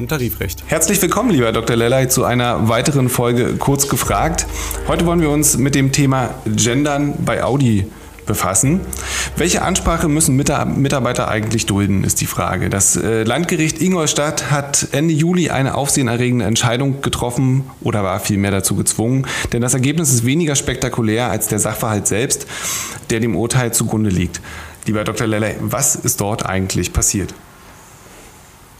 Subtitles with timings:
[0.00, 0.62] und Tarifrecht.
[0.66, 1.76] Herzlich willkommen, lieber Dr.
[1.76, 4.46] Lellay, zu einer weiteren Folge Kurz gefragt.
[4.88, 7.86] Heute wollen wir uns mit dem Thema Gendern bei Audi
[8.26, 8.80] befassen.
[9.36, 12.68] Welche Ansprache müssen Mitarbeiter eigentlich dulden, ist die Frage.
[12.68, 18.74] Das äh, Landgericht Ingolstadt hat Ende Juli eine aufsehenerregende Entscheidung getroffen oder war vielmehr dazu
[18.74, 22.46] gezwungen, denn das Ergebnis ist weniger spektakulär als der Sachverhalt selbst,
[23.10, 24.40] der dem Urteil zugrunde liegt.
[24.86, 25.26] Lieber Dr.
[25.26, 27.34] Lelley, was ist dort eigentlich passiert?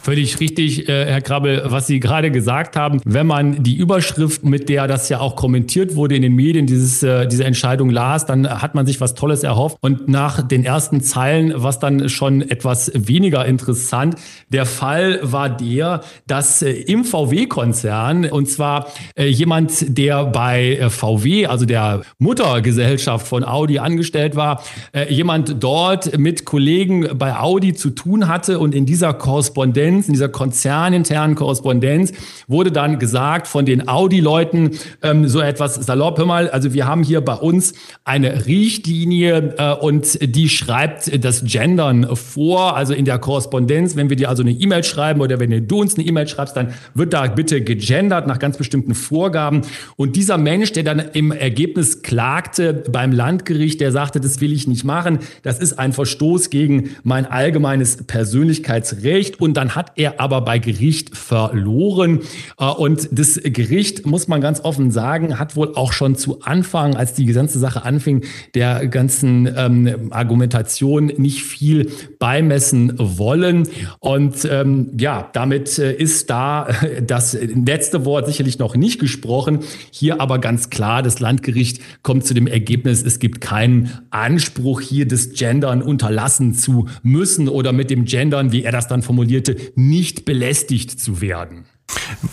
[0.07, 3.01] Völlig richtig, äh, Herr Krabbel, was Sie gerade gesagt haben.
[3.05, 7.03] Wenn man die Überschrift, mit der das ja auch kommentiert wurde in den Medien, dieses,
[7.03, 9.79] äh, diese Entscheidung las, dann hat man sich was Tolles erhofft.
[9.81, 14.15] Und nach den ersten Zeilen war es dann schon etwas weniger interessant.
[14.49, 20.89] Der Fall war der, dass äh, im VW-Konzern, und zwar äh, jemand, der bei äh,
[20.89, 27.75] VW, also der Muttergesellschaft von Audi angestellt war, äh, jemand dort mit Kollegen bei Audi
[27.75, 32.13] zu tun hatte und in dieser Korrespondenz Korrespondenz, in dieser konzerninternen Korrespondenz
[32.49, 34.71] wurde dann gesagt von den Audi-Leuten
[35.03, 39.73] ähm, so etwas salopp, hör mal, also wir haben hier bei uns eine Richtlinie äh,
[39.73, 44.53] und die schreibt das Gendern vor, also in der Korrespondenz, wenn wir dir also eine
[44.53, 48.39] E-Mail schreiben oder wenn du uns eine E-Mail schreibst, dann wird da bitte gegendert nach
[48.39, 49.63] ganz bestimmten Vorgaben.
[49.97, 54.67] Und dieser Mensch, der dann im Ergebnis klagte beim Landgericht, der sagte, das will ich
[54.67, 59.41] nicht machen, das ist ein Verstoß gegen mein allgemeines Persönlichkeitsrecht.
[59.41, 62.21] Und dann hat hat er aber bei Gericht verloren.
[62.59, 66.97] Äh, und das Gericht, muss man ganz offen sagen, hat wohl auch schon zu Anfang,
[66.97, 68.25] als die ganze Sache anfing,
[68.55, 73.69] der ganzen ähm, Argumentation nicht viel beimessen wollen.
[74.01, 76.69] Und ähm, ja, damit äh, ist da
[77.07, 79.61] das letzte Wort sicherlich noch nicht gesprochen.
[79.91, 85.07] Hier aber ganz klar, das Landgericht kommt zu dem Ergebnis, es gibt keinen Anspruch, hier
[85.07, 90.25] das Gendern unterlassen zu müssen oder mit dem Gendern, wie er das dann formulierte, nicht
[90.25, 91.67] belästigt zu werden.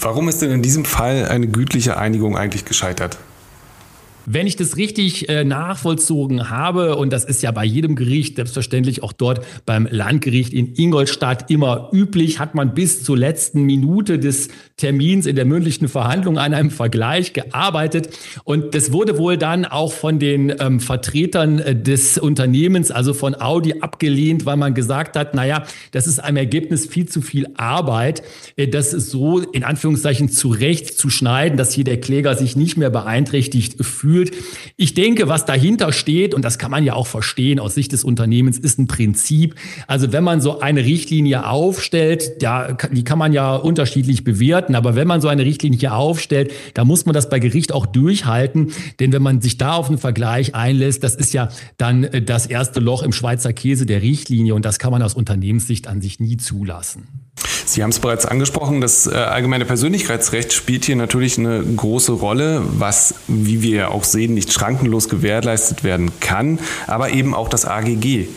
[0.02, 3.18] Warum ist denn in diesem Fall eine gütliche Einigung eigentlich gescheitert?
[4.26, 9.04] Wenn ich das richtig äh, nachvollzogen habe, und das ist ja bei jedem Gericht, selbstverständlich
[9.04, 14.48] auch dort beim Landgericht in Ingolstadt immer üblich, hat man bis zur letzten Minute des
[14.78, 18.10] Termins in der mündlichen Verhandlung an einem Vergleich gearbeitet.
[18.46, 23.36] Und das wurde wohl dann auch von den ähm, Vertretern äh, des Unternehmens, also von
[23.36, 28.24] Audi, abgelehnt, weil man gesagt hat, naja, das ist einem Ergebnis viel zu viel Arbeit,
[28.56, 32.90] äh, das so in Anführungszeichen zurecht zu schneiden, dass hier der Kläger sich nicht mehr
[32.90, 34.32] beeinträchtigt fühlt fühlt.
[34.78, 38.04] Ich denke, was dahinter steht, und das kann man ja auch verstehen aus Sicht des
[38.04, 39.56] Unternehmens, ist ein Prinzip.
[39.88, 44.96] Also wenn man so eine Richtlinie aufstellt, da, die kann man ja unterschiedlich bewerten, aber
[44.96, 48.72] wenn man so eine Richtlinie aufstellt, da muss man das bei Gericht auch durchhalten.
[49.00, 52.46] Denn wenn man sich da auf einen Vergleich einlässt, das ist ja dann äh, das
[52.46, 56.20] erste Loch im Schweizer Käse der Richtlinie und das kann man aus Unternehmenssicht an sich
[56.20, 57.23] nie zulassen.
[57.66, 62.62] Sie haben es bereits angesprochen, das äh, allgemeine Persönlichkeitsrecht spielt hier natürlich eine große Rolle,
[62.66, 68.28] was, wie wir auch sehen, nicht schrankenlos gewährleistet werden kann, aber eben auch das AGG.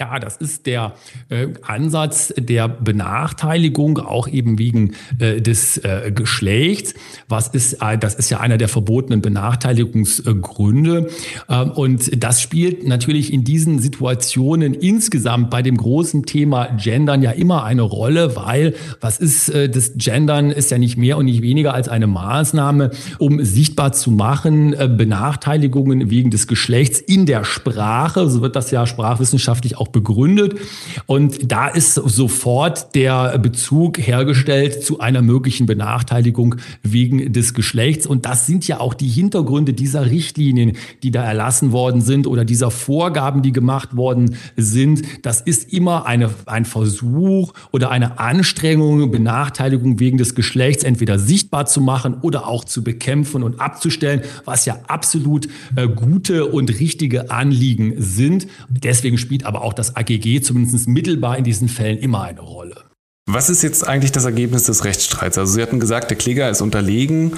[0.00, 0.94] Ja, das ist der
[1.28, 6.94] äh, Ansatz der Benachteiligung, auch eben wegen äh, des äh, Geschlechts.
[7.28, 11.10] Was ist, äh, das ist ja einer der verbotenen Benachteiligungsgründe.
[11.50, 17.32] Ähm, und das spielt natürlich in diesen Situationen insgesamt bei dem großen Thema Gendern ja
[17.32, 21.42] immer eine Rolle, weil was ist äh, das Gendern ist ja nicht mehr und nicht
[21.42, 27.44] weniger als eine Maßnahme, um sichtbar zu machen, äh, Benachteiligungen wegen des Geschlechts in der
[27.44, 30.58] Sprache, so wird das ja sprachwissenschaftlich auch begründet.
[31.06, 38.06] Und da ist sofort der Bezug hergestellt zu einer möglichen Benachteiligung wegen des Geschlechts.
[38.06, 42.44] Und das sind ja auch die Hintergründe dieser Richtlinien, die da erlassen worden sind oder
[42.44, 45.02] dieser Vorgaben, die gemacht worden sind.
[45.22, 51.66] Das ist immer eine, ein Versuch oder eine Anstrengung, Benachteiligung wegen des Geschlechts entweder sichtbar
[51.66, 57.30] zu machen oder auch zu bekämpfen und abzustellen, was ja absolut äh, gute und richtige
[57.30, 58.46] Anliegen sind.
[58.68, 62.84] Deswegen spielt aber auch auch das AGG zumindest mittelbar in diesen Fällen immer eine Rolle.
[63.26, 65.38] Was ist jetzt eigentlich das Ergebnis des Rechtsstreits?
[65.38, 67.32] Also Sie hatten gesagt, der Kläger ist unterlegen.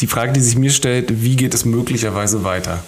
[0.00, 2.82] Die Frage, die sich mir stellt, wie geht es möglicherweise weiter?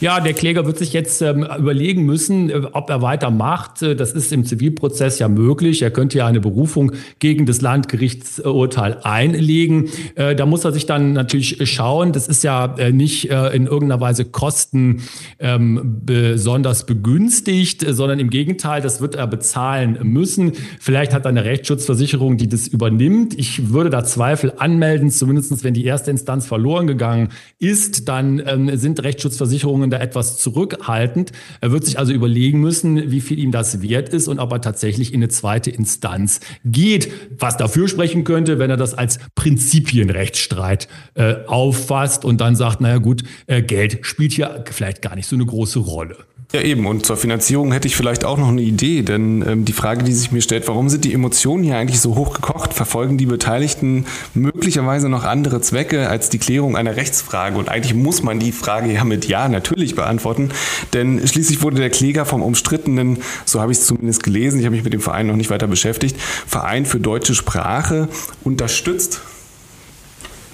[0.00, 3.80] Ja, der Kläger wird sich jetzt ähm, überlegen müssen, äh, ob er weitermacht.
[3.80, 5.82] Äh, das ist im Zivilprozess ja möglich.
[5.82, 9.88] Er könnte ja eine Berufung gegen das Landgerichtsurteil einlegen.
[10.16, 12.12] Äh, da muss er sich dann natürlich schauen.
[12.12, 15.02] Das ist ja äh, nicht äh, in irgendeiner Weise Kosten
[15.38, 20.52] ähm, besonders begünstigt, sondern im Gegenteil, das wird er bezahlen müssen.
[20.80, 23.38] Vielleicht hat er eine Rechtsschutzversicherung, die das übernimmt.
[23.38, 27.28] Ich würde da Zweifel anmelden, zumindest wenn die erste Instanz verloren gegangen
[27.60, 31.32] ist, dann ähm, sind Rechtsschutzversicherungen Verhandlungen da etwas zurückhaltend.
[31.60, 34.60] Er wird sich also überlegen müssen, wie viel ihm das wert ist und ob er
[34.60, 37.10] tatsächlich in eine zweite Instanz geht.
[37.38, 42.98] Was dafür sprechen könnte, wenn er das als Prinzipienrechtsstreit äh, auffasst und dann sagt, naja
[42.98, 46.16] gut, äh, Geld spielt hier vielleicht gar nicht so eine große Rolle.
[46.54, 46.86] Ja, eben.
[46.86, 50.12] Und zur Finanzierung hätte ich vielleicht auch noch eine Idee, denn ähm, die Frage, die
[50.12, 52.74] sich mir stellt, warum sind die Emotionen hier eigentlich so hoch gekocht?
[52.74, 57.58] Verfolgen die Beteiligten möglicherweise noch andere Zwecke als die Klärung einer Rechtsfrage?
[57.58, 60.50] Und eigentlich muss man die Frage ja mit Ja natürlich beantworten,
[60.92, 64.76] denn schließlich wurde der Kläger vom umstrittenen, so habe ich es zumindest gelesen, ich habe
[64.76, 68.08] mich mit dem Verein noch nicht weiter beschäftigt, Verein für deutsche Sprache
[68.44, 69.22] unterstützt.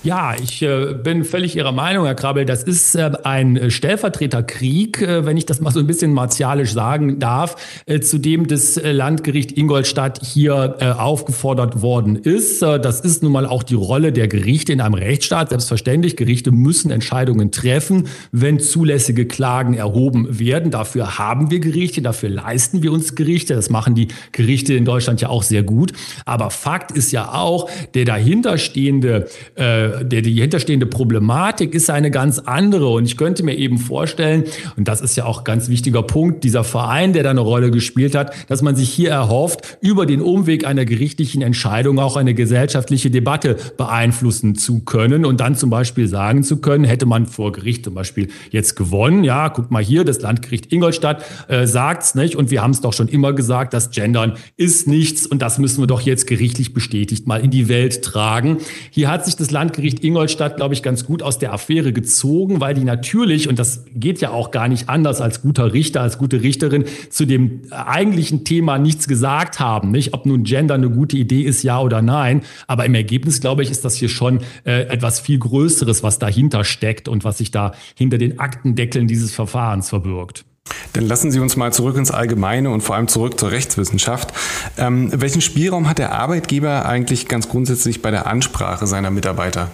[0.03, 2.47] Ja, ich äh, bin völlig Ihrer Meinung, Herr Krabbel.
[2.47, 7.19] Das ist äh, ein Stellvertreterkrieg, äh, wenn ich das mal so ein bisschen martialisch sagen
[7.19, 12.63] darf, äh, zu dem das äh, Landgericht Ingolstadt hier äh, aufgefordert worden ist.
[12.63, 15.51] das ist nun mal auch die Rolle der Gerichte in einem Rechtsstaat.
[15.51, 20.71] Selbstverständlich, Gerichte müssen Entscheidungen treffen, wenn zulässige Klagen erhoben werden.
[20.71, 23.55] Dafür haben wir Gerichte, dafür leisten wir uns Gerichte.
[23.55, 25.93] Das machen die Gerichte in Deutschland ja auch sehr gut.
[26.25, 29.27] Aber Fakt ist ja auch, der dahinterstehende
[29.57, 32.89] äh, der, die hinterstehende Problematik ist eine ganz andere.
[32.89, 34.45] Und ich könnte mir eben vorstellen,
[34.77, 38.15] und das ist ja auch ganz wichtiger Punkt, dieser Verein, der da eine Rolle gespielt
[38.15, 43.11] hat, dass man sich hier erhofft, über den Umweg einer gerichtlichen Entscheidung auch eine gesellschaftliche
[43.11, 47.85] Debatte beeinflussen zu können und dann zum Beispiel sagen zu können, hätte man vor Gericht
[47.85, 52.37] zum Beispiel jetzt gewonnen, ja, guck mal hier, das Landgericht Ingolstadt äh, sagt's, nicht?
[52.37, 55.83] Und wir haben es doch schon immer gesagt, das Gendern ist nichts und das müssen
[55.83, 58.59] wir doch jetzt gerichtlich bestätigt mal in die Welt tragen.
[58.91, 62.61] Hier hat sich das Landgericht Landgericht Ingolstadt, glaube ich, ganz gut aus der Affäre gezogen,
[62.61, 66.19] weil die natürlich, und das geht ja auch gar nicht anders als guter Richter, als
[66.19, 69.91] gute Richterin, zu dem eigentlichen Thema nichts gesagt haben.
[69.91, 72.43] Nicht, ob nun Gender eine gute Idee ist, ja oder nein.
[72.67, 76.65] Aber im Ergebnis, glaube ich, ist das hier schon äh, etwas viel Größeres, was dahinter
[76.65, 80.45] steckt und was sich da hinter den Aktendeckeln dieses Verfahrens verbirgt.
[80.93, 84.33] Dann lassen Sie uns mal zurück ins Allgemeine und vor allem zurück zur Rechtswissenschaft.
[84.77, 89.71] Ähm, welchen Spielraum hat der Arbeitgeber eigentlich ganz grundsätzlich bei der Ansprache seiner Mitarbeiter?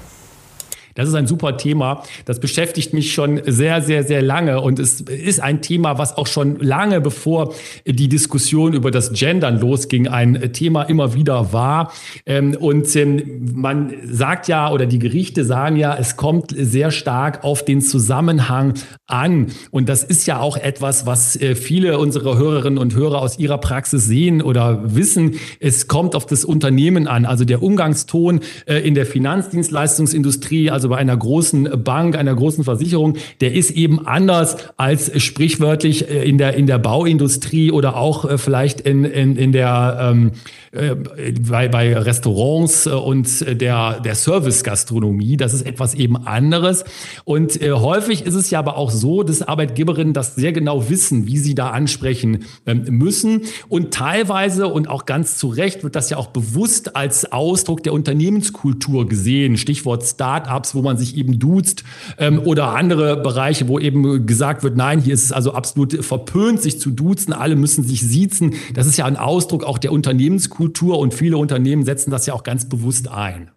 [0.97, 2.03] Das ist ein super Thema.
[2.25, 4.61] Das beschäftigt mich schon sehr, sehr, sehr lange.
[4.61, 7.55] Und es ist ein Thema, was auch schon lange bevor
[7.87, 11.93] die Diskussion über das Gendern losging, ein Thema immer wieder war.
[12.25, 17.45] Ähm, und ähm, man sagt ja, oder die Gerichte sagen ja, es kommt sehr stark
[17.45, 18.75] auf den Zusammenhang
[19.07, 19.49] an.
[19.71, 23.59] Und das ist ja auch etwas, was äh, viele unserer Hörerinnen und Hörer aus ihrer
[23.59, 25.35] Praxis sehen oder wissen.
[25.61, 27.27] Es kommt auf das Unternehmen an.
[27.27, 32.63] Also der Umgangston äh, in der Finanzdienstleistungsindustrie, also also bei einer großen Bank, einer großen
[32.63, 38.25] Versicherung, der ist eben anders als sprichwörtlich äh, in der, in der Bauindustrie oder auch
[38.25, 40.33] äh, vielleicht in, in, in der ähm,
[40.71, 40.95] äh,
[41.41, 45.37] bei, bei Restaurants und der, der Service-Gastronomie.
[45.37, 46.85] Das ist etwas eben anderes.
[47.25, 51.27] Und äh, häufig ist es ja aber auch so, dass Arbeitgeberinnen das sehr genau wissen,
[51.27, 53.43] wie sie da ansprechen ähm, müssen.
[53.69, 57.93] Und teilweise und auch ganz zu Recht wird das ja auch bewusst als Ausdruck der
[57.93, 59.57] Unternehmenskultur gesehen.
[59.57, 61.83] Stichwort Start-ups, wo man sich eben duzt
[62.19, 66.63] ähm, oder andere Bereiche, wo eben gesagt wird, nein, hier ist es also absolut verpönt,
[66.63, 68.55] sich zu duzen, alle müssen sich siezen.
[68.75, 72.45] Das ist ja ein Ausdruck auch der Unternehmenskultur und viele Unternehmen setzen das ja auch
[72.45, 73.51] ganz bewusst ein.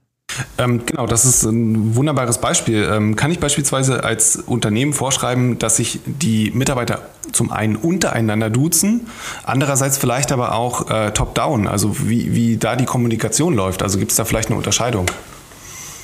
[0.58, 2.88] Ähm, genau, das ist ein wunderbares Beispiel.
[2.91, 7.01] Ähm, kann ich beispielsweise als Unternehmen vorschreiben, dass sich die Mitarbeiter
[7.32, 9.08] zum einen untereinander duzen,
[9.44, 13.84] andererseits vielleicht aber auch äh, top-down, also wie, wie da die Kommunikation läuft?
[13.84, 15.05] Also gibt es da vielleicht eine Unterscheidung?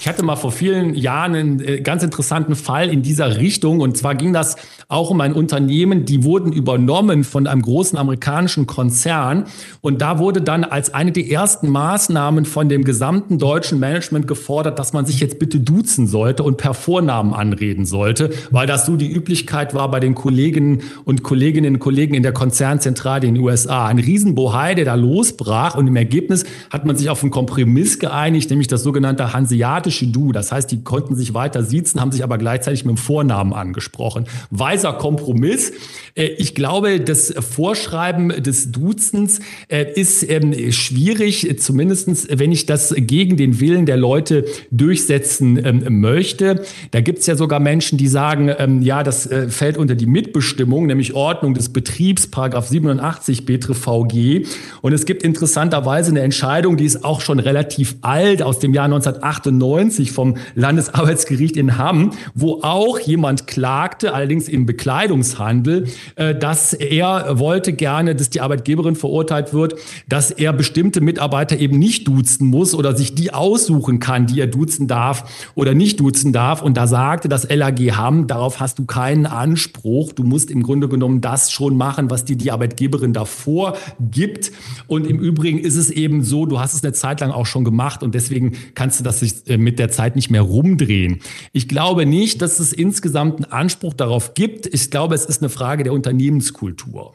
[0.06, 3.80] Ich hatte mal vor vielen Jahren einen äh, ganz interessanten Fall in dieser Richtung.
[3.80, 4.56] Und zwar ging das
[4.88, 9.46] auch um ein Unternehmen, die wurden übernommen von einem großen amerikanischen Konzern.
[9.82, 14.78] Und da wurde dann als eine der ersten Maßnahmen von dem gesamten deutschen Management gefordert,
[14.78, 18.98] dass man sich jetzt bitte duzen sollte und per Vornamen anreden sollte, weil das so
[18.98, 23.44] die Üblichkeit war bei den Kolleginnen und Kolleginnen und Kollegen in der Konzernzentrale in den
[23.44, 23.88] USA.
[23.88, 25.74] Ein Riesenbohai, der da losbrach.
[25.74, 30.08] Und im Ergebnis hat man sich auf einen Kompromiss geeinigt, nämlich das sogenannte hanseatische klassische
[30.08, 30.32] Du.
[30.32, 34.25] Das heißt, die konnten sich weiter siezen, haben sich aber gleichzeitig mit dem Vornamen angesprochen.
[34.50, 35.72] Weiser Kompromiss.
[36.16, 42.94] Äh, ich glaube, das Vorschreiben des Duzens äh, ist ähm, schwierig, zumindestens wenn ich das
[42.98, 46.64] gegen den Willen der Leute durchsetzen ähm, möchte.
[46.92, 50.06] Da gibt es ja sogar Menschen, die sagen, ähm, ja, das äh, fällt unter die
[50.06, 54.46] Mitbestimmung, nämlich Ordnung des Betriebs, Paragraph 87 BTRVG.
[54.82, 58.86] Und es gibt interessanterweise eine Entscheidung, die ist auch schon relativ alt, aus dem Jahr
[58.86, 67.39] 1998 vom Landesarbeitsgericht in Hamm, wo auch jemand klagte, allerdings im Bekleidungshandel, äh, dass er
[67.39, 69.75] wollte gerne, dass die Arbeitgeberin verurteilt wird,
[70.08, 74.48] dass er bestimmte Mitarbeiter eben nicht duzen muss oder sich die aussuchen kann, die er
[74.48, 76.62] duzen darf oder nicht duzen darf.
[76.62, 80.13] Und da sagte das LAG Hamm, darauf hast du keinen Anspruch.
[80.13, 84.51] Du musst im Grunde genommen das schon machen, was dir die Arbeitgeberin davor gibt.
[84.88, 87.63] Und im Übrigen ist es eben so, du hast es eine Zeit lang auch schon
[87.63, 91.20] gemacht und deswegen kannst du das äh, mit der Zeit nicht mehr rumdrehen.
[91.51, 94.74] Ich glaube nicht, dass es insgesamt einen Anspruch darauf gibt.
[94.74, 97.13] Ich glaube, es ist eine Frage der Unternehmenskultur.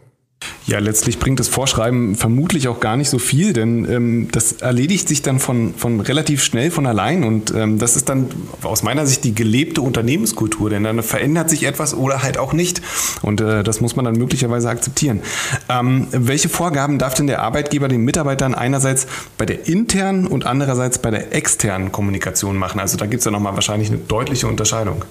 [0.70, 5.08] Ja, letztlich bringt das Vorschreiben vermutlich auch gar nicht so viel, denn ähm, das erledigt
[5.08, 8.28] sich dann von, von relativ schnell von allein und ähm, das ist dann
[8.62, 12.82] aus meiner Sicht die gelebte Unternehmenskultur, denn dann verändert sich etwas oder halt auch nicht
[13.20, 15.22] und äh, das muss man dann möglicherweise akzeptieren.
[15.68, 19.08] Ähm, welche Vorgaben darf denn der Arbeitgeber den Mitarbeitern einerseits
[19.38, 22.78] bei der internen und andererseits bei der externen Kommunikation machen?
[22.78, 25.04] Also da gibt es ja nochmal wahrscheinlich eine deutliche Unterscheidung.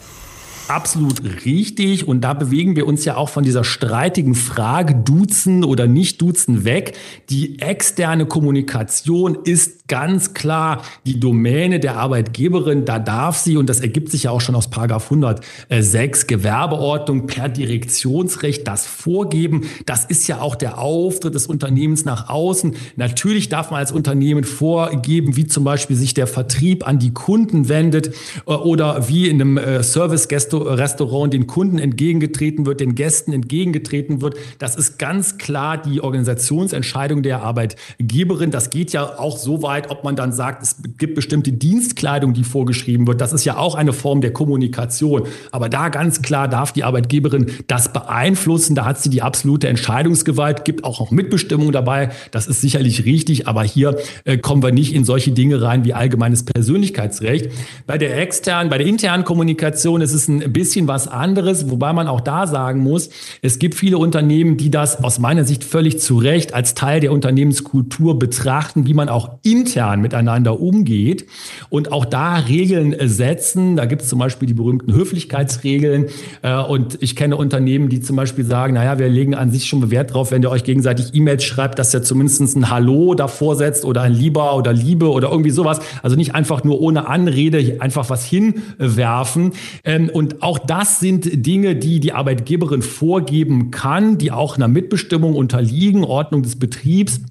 [0.69, 2.07] Absolut richtig.
[2.07, 6.63] Und da bewegen wir uns ja auch von dieser streitigen Frage, duzen oder nicht duzen
[6.63, 6.95] weg.
[7.31, 12.85] Die externe Kommunikation ist ganz klar die Domäne der Arbeitgeberin.
[12.85, 17.49] Da darf sie, und das ergibt sich ja auch schon aus Paragraph 106 Gewerbeordnung per
[17.49, 19.65] Direktionsrecht, das vorgeben.
[19.87, 22.75] Das ist ja auch der Auftritt des Unternehmens nach außen.
[22.95, 27.69] Natürlich darf man als Unternehmen vorgeben, wie zum Beispiel sich der Vertrieb an die Kunden
[27.69, 28.13] wendet
[28.45, 34.21] äh, oder wie in einem äh, Service-Gäste Restaurant den Kunden entgegengetreten wird, den Gästen entgegengetreten
[34.21, 34.35] wird.
[34.57, 38.51] Das ist ganz klar die Organisationsentscheidung der Arbeitgeberin.
[38.51, 42.43] Das geht ja auch so weit, ob man dann sagt, es gibt bestimmte Dienstkleidung, die
[42.43, 43.21] vorgeschrieben wird.
[43.21, 45.23] Das ist ja auch eine Form der Kommunikation.
[45.51, 48.75] Aber da ganz klar darf die Arbeitgeberin das beeinflussen.
[48.75, 52.09] Da hat sie die absolute Entscheidungsgewalt, gibt auch noch Mitbestimmung dabei.
[52.31, 53.47] Das ist sicherlich richtig.
[53.47, 57.51] Aber hier äh, kommen wir nicht in solche Dinge rein wie allgemeines Persönlichkeitsrecht.
[57.85, 61.93] Bei der externen, bei der internen Kommunikation ist es ein ein bisschen was anderes, wobei
[61.93, 63.09] man auch da sagen muss,
[63.41, 67.11] es gibt viele Unternehmen, die das aus meiner Sicht völlig zu Recht als Teil der
[67.11, 71.25] Unternehmenskultur betrachten, wie man auch intern miteinander umgeht
[71.69, 73.75] und auch da Regeln setzen.
[73.75, 76.05] Da gibt es zum Beispiel die berühmten Höflichkeitsregeln
[76.41, 79.89] äh, und ich kenne Unternehmen, die zum Beispiel sagen, naja, wir legen an sich schon
[79.91, 83.85] Wert drauf, wenn ihr euch gegenseitig E-Mails schreibt, dass ihr zumindest ein Hallo davor setzt
[83.85, 85.79] oder ein Lieber oder Liebe oder irgendwie sowas.
[86.03, 89.53] Also nicht einfach nur ohne Anrede einfach was hinwerfen.
[89.83, 95.35] Ähm, und auch das sind Dinge, die die Arbeitgeberin vorgeben kann, die auch einer Mitbestimmung
[95.35, 97.21] unterliegen, Ordnung des Betriebs.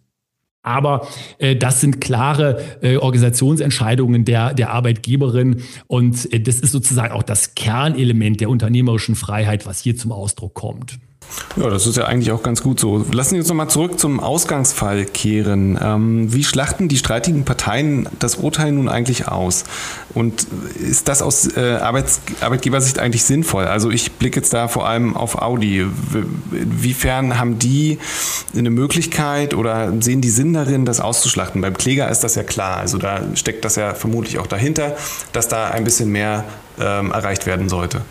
[0.62, 1.06] Aber
[1.38, 5.62] äh, das sind klare äh, Organisationsentscheidungen der, der Arbeitgeberin.
[5.86, 10.54] Und äh, das ist sozusagen auch das Kernelement der unternehmerischen Freiheit, was hier zum Ausdruck
[10.54, 10.98] kommt.
[11.56, 13.04] Ja, das ist ja eigentlich auch ganz gut so.
[13.10, 15.78] Lassen Sie uns nochmal zurück zum Ausgangsfall kehren.
[15.82, 19.64] Ähm, wie schlachten die streitigen Parteien das Urteil nun eigentlich aus?
[20.14, 20.46] Und
[20.78, 23.64] ist das aus äh, Arbeits Arbeitgebersicht eigentlich sinnvoll?
[23.66, 25.86] Also ich blicke jetzt da vor allem auf Audi.
[26.52, 27.98] Inwiefern haben die
[28.56, 31.60] eine Möglichkeit oder sehen die Sinn darin, das auszuschlachten?
[31.60, 32.76] Beim Kläger ist das ja klar.
[32.76, 34.96] Also da steckt das ja vermutlich auch dahinter,
[35.32, 36.44] dass da ein bisschen mehr
[36.80, 38.02] ähm, erreicht werden sollte.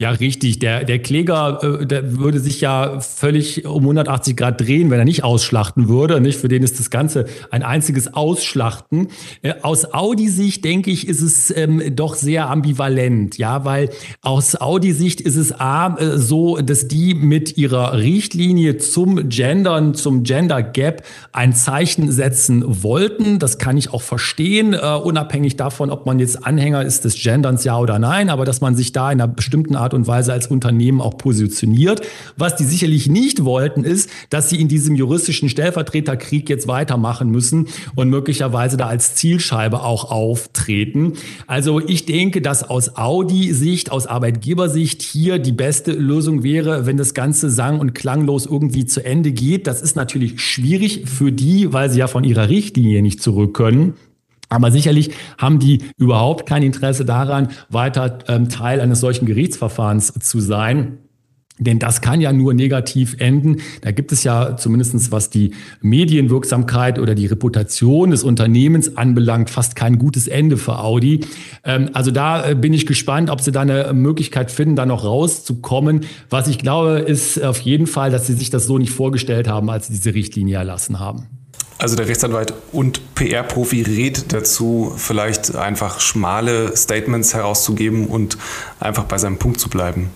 [0.00, 0.58] Ja, richtig.
[0.60, 5.04] Der, der Kläger äh, der würde sich ja völlig um 180 Grad drehen, wenn er
[5.04, 6.22] nicht ausschlachten würde.
[6.22, 6.38] Nicht?
[6.40, 9.08] Für den ist das Ganze ein einziges Ausschlachten.
[9.42, 13.36] Äh, aus Audi-Sicht, denke ich, ist es ähm, doch sehr ambivalent.
[13.36, 13.90] Ja, weil
[14.22, 20.22] aus Audi-Sicht ist es A, äh, so, dass die mit ihrer Richtlinie zum Gendern, zum
[20.22, 21.02] Gender Gap
[21.32, 23.38] ein Zeichen setzen wollten.
[23.38, 27.64] Das kann ich auch verstehen, äh, unabhängig davon, ob man jetzt Anhänger ist des Genderns,
[27.64, 28.30] ja oder nein.
[28.30, 31.18] Aber dass man sich da in einer bestimmten Art Art und Weise als Unternehmen auch
[31.18, 32.02] positioniert.
[32.36, 37.66] Was die sicherlich nicht wollten, ist, dass sie in diesem juristischen Stellvertreterkrieg jetzt weitermachen müssen
[37.96, 41.14] und möglicherweise da als Zielscheibe auch auftreten.
[41.48, 47.12] Also ich denke, dass aus Audi-Sicht, aus Arbeitgebersicht hier die beste Lösung wäre, wenn das
[47.12, 49.66] Ganze sang- und klanglos irgendwie zu Ende geht.
[49.66, 53.94] Das ist natürlich schwierig für die, weil sie ja von ihrer Richtlinie nicht zurück können.
[54.50, 60.40] Aber sicherlich haben die überhaupt kein Interesse daran, weiter ähm, Teil eines solchen Gerichtsverfahrens zu
[60.40, 60.98] sein.
[61.60, 63.58] Denn das kann ja nur negativ enden.
[63.82, 65.52] Da gibt es ja zumindestens was die
[65.82, 71.20] Medienwirksamkeit oder die Reputation des Unternehmens anbelangt, fast kein gutes Ende für Audi.
[71.62, 75.04] Ähm, also da äh, bin ich gespannt, ob sie da eine Möglichkeit finden, da noch
[75.04, 76.06] rauszukommen.
[76.30, 79.70] Was ich glaube, ist auf jeden Fall, dass sie sich das so nicht vorgestellt haben,
[79.70, 81.39] als sie diese Richtlinie erlassen haben.
[81.80, 88.36] Also der Rechtsanwalt und PR-Profi rät dazu, vielleicht einfach schmale Statements herauszugeben und
[88.78, 90.10] einfach bei seinem Punkt zu bleiben.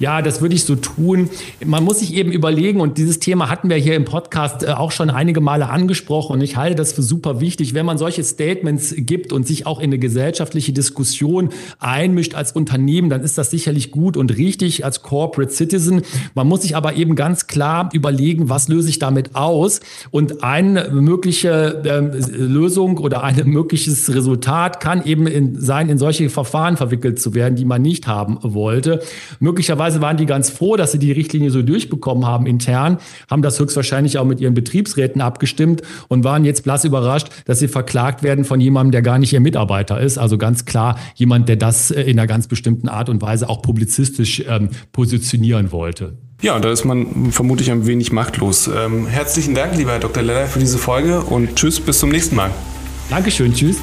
[0.00, 1.28] Ja, das würde ich so tun.
[1.64, 4.92] Man muss sich eben überlegen, und dieses Thema hatten wir hier im Podcast äh, auch
[4.92, 8.94] schon einige Male angesprochen, und ich halte das für super wichtig, wenn man solche Statements
[8.96, 11.48] gibt und sich auch in eine gesellschaftliche Diskussion
[11.80, 16.02] einmischt als Unternehmen, dann ist das sicherlich gut und richtig als Corporate Citizen.
[16.34, 19.80] Man muss sich aber eben ganz klar überlegen, was löse ich damit aus?
[20.12, 21.98] Und eine mögliche äh,
[22.36, 27.56] Lösung oder ein mögliches Resultat kann eben in, sein, in solche Verfahren verwickelt zu werden,
[27.56, 29.00] die man nicht haben wollte.
[29.40, 32.98] Möglicherweise Möglicherweise waren die ganz froh, dass sie die Richtlinie so durchbekommen haben intern,
[33.30, 37.68] haben das höchstwahrscheinlich auch mit ihren Betriebsräten abgestimmt und waren jetzt blass überrascht, dass sie
[37.68, 40.18] verklagt werden von jemandem, der gar nicht ihr Mitarbeiter ist.
[40.18, 43.62] Also ganz klar jemand, der das äh, in einer ganz bestimmten Art und Weise auch
[43.62, 46.18] publizistisch ähm, positionieren wollte.
[46.42, 48.68] Ja, da ist man vermutlich ein wenig machtlos.
[48.68, 50.22] Ähm, herzlichen Dank, lieber Herr Dr.
[50.22, 52.50] Leller, für diese Folge und tschüss, bis zum nächsten Mal.
[53.08, 53.78] Dankeschön, tschüss.